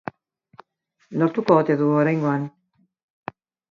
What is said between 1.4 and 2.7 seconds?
ote du oraingoan?